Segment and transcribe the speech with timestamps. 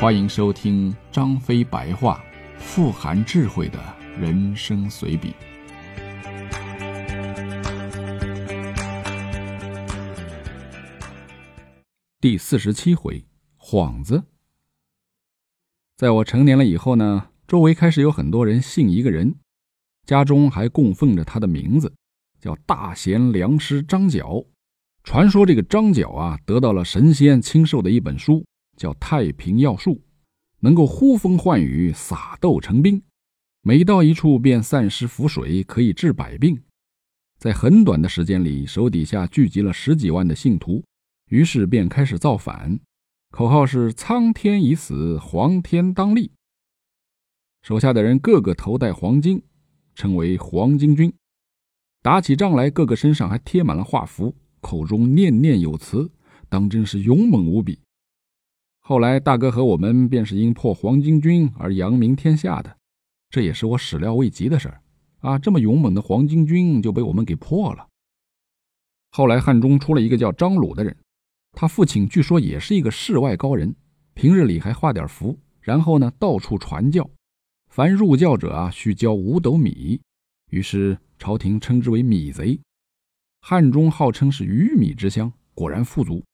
[0.00, 2.24] 欢迎收听张飞白话，
[2.56, 3.78] 富含智慧的
[4.18, 5.34] 人生随笔。
[12.18, 13.22] 第四十七回，
[13.58, 14.24] 幌子。
[15.98, 19.34] 在我成年了以后呢，周围开始有很多人信一个人，
[20.06, 21.92] 家中还供奉着他的名字，
[22.40, 24.42] 叫大贤良师张角。
[25.04, 28.46] 传说这个张角啊，得到了神仙亲授的一本书。
[28.80, 30.00] 叫太平要术，
[30.60, 33.02] 能够呼风唤雨、撒豆成兵，
[33.60, 36.62] 每到一处便散失符水，可以治百病。
[37.38, 40.82] 在很短的时间里，手底下聚集了十几万的信徒，
[41.26, 42.80] 于是便开始造反，
[43.30, 46.32] 口号是“苍天已死，黄天当立”。
[47.60, 49.42] 手下的人个个头戴黄金，
[49.94, 51.12] 称为黄巾军。
[52.00, 56.10] 打起仗来，个个身上还贴满了画符，口中念念有词，
[56.48, 57.78] 当真是勇猛无比。
[58.90, 62.76] 后来，大哥和我们便是因破黄巾军而扬名天下的，
[63.30, 64.82] 这也是我始料未及的事儿
[65.20, 65.38] 啊！
[65.38, 67.86] 这么勇猛的黄巾军就被我们给破了。
[69.12, 70.96] 后来汉中出了一个叫张鲁的人，
[71.52, 73.72] 他父亲据说也是一个世外高人，
[74.14, 77.08] 平日里还画点符，然后呢到处传教，
[77.68, 80.00] 凡入教者啊需交五斗米，
[80.50, 82.58] 于是朝廷称之为米贼。
[83.40, 86.24] 汉中号称是鱼米之乡，果然富足。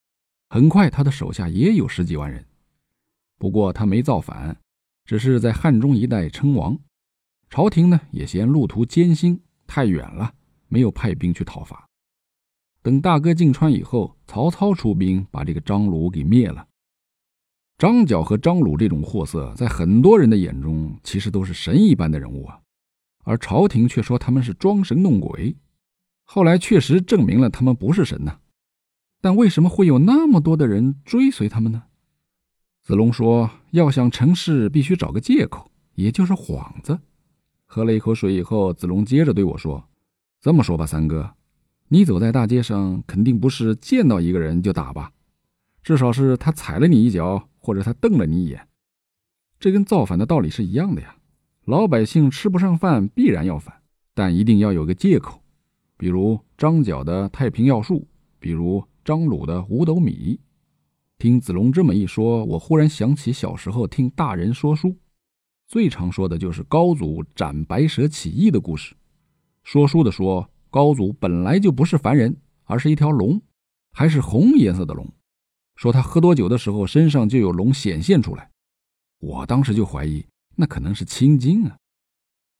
[0.49, 2.45] 很快，他的手下也有十几万人。
[3.37, 4.57] 不过他没造反，
[5.05, 6.77] 只是在汉中一带称王。
[7.49, 10.33] 朝廷呢也嫌路途艰辛，太远了，
[10.67, 11.85] 没有派兵去讨伐。
[12.81, 16.65] 等大哥进川以后，曹操出兵把这个张鲁给灭了。
[17.77, 22.59] 张角和张鲁这种货色，在很多人的眼中，其实都是神一般的人物啊，
[23.23, 25.55] 而朝廷却说他们是装神弄鬼。
[26.23, 28.39] 后来确实证明了他们不是神呐。
[29.27, 31.83] 但为什么会有那么多的人追随他们呢？
[32.81, 36.97] 子龙说：“要想成事，必须找个借口，也就是幌子。”
[37.67, 39.89] 喝了一口水以后，子龙接着对我说
[40.39, 41.31] ：“这么说吧，三哥，
[41.89, 45.11] 你走在大街上，肯定不是见到一个人就打吧？
[45.83, 48.65] 至少是他踩了你一脚，或者他瞪了你一眼。
[49.59, 51.17] 这跟造反的道理是一样的呀。
[51.65, 53.81] 老百姓吃不上饭，必然要反，
[54.13, 55.41] 但一定要有个借口，
[55.97, 58.07] 比如张角的太平要术，
[58.39, 60.37] 比如……”张鲁的五斗米，
[61.17, 64.97] 听子龙这么一说，我忽然想起小时候听大人说书，
[65.65, 68.93] 最常说的就是高祖斩白蛇起义的故事。
[69.63, 72.35] 说书的说，高祖本来就不是凡人，
[72.65, 73.41] 而是一条龙，
[73.93, 75.09] 还是红颜色的龙。
[75.77, 78.51] 说他喝多酒的时候，身上就有龙显现出来。
[79.19, 80.25] 我当时就怀疑，
[80.57, 81.77] 那可能是青筋啊。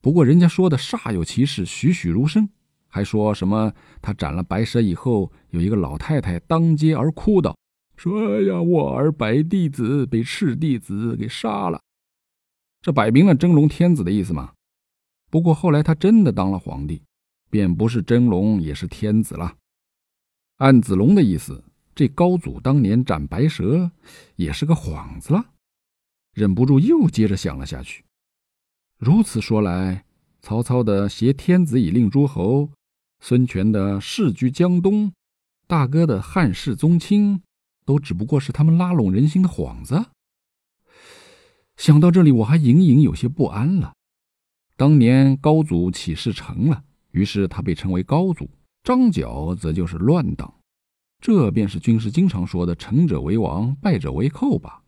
[0.02, 2.47] 不过人家说的煞有其事，栩栩如生。
[2.88, 3.74] 还说什么？
[4.02, 7.56] 他斩了白蛇以后，有一个老太太当街而哭道
[7.96, 11.81] ：“说哎呀，我儿白弟子被赤弟子给杀了。”
[12.81, 14.53] 这摆明了真龙天子的意思嘛。
[15.30, 17.02] 不过后来他真的当了皇帝，
[17.50, 19.56] 便不是真龙，也是天子了。
[20.58, 23.92] 按子龙的意思，这高祖当年斩白蛇
[24.38, 25.44] 也是个幌子了。
[26.34, 28.06] 忍不住又接着想了下去。
[28.98, 30.06] 如此说来，
[30.42, 32.69] 曹操的挟天子以令诸侯。
[33.19, 35.11] 孙权的世居江东，
[35.67, 37.41] 大哥的汉室宗亲，
[37.85, 40.05] 都只不过是他们拉拢人心的幌子。
[41.75, 43.94] 想到这里，我还隐隐有些不安了。
[44.75, 48.50] 当年高祖起事成了，于是他被称为高祖。
[48.83, 50.53] 张角则就是乱党，
[51.19, 54.83] 这便是军师经常说的“成者为王，败者为寇”吧？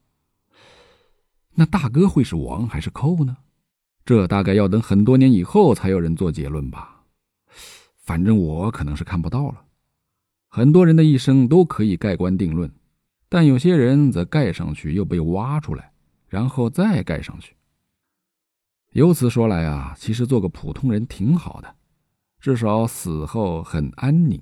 [1.56, 3.38] 那大哥会是王还是寇呢？
[4.06, 6.99] 这大概要等很多年以后才有人做结论吧。
[8.10, 9.66] 反正我可能是看不到了。
[10.48, 12.72] 很多人的一生都可以盖棺定论，
[13.30, 15.92] 但有些人则盖上去又被挖出来，
[16.28, 17.56] 然后再盖上去。
[18.94, 21.76] 由此说来啊，其实做个普通人挺好的，
[22.40, 24.42] 至少死后很安宁。